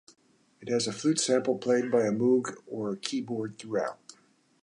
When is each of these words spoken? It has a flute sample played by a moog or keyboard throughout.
It 0.61 0.69
has 0.69 0.87
a 0.87 0.91
flute 0.93 1.19
sample 1.19 1.59
played 1.59 1.91
by 1.91 2.07
a 2.07 2.11
moog 2.11 2.55
or 2.65 2.95
keyboard 2.95 3.59
throughout. 3.59 4.13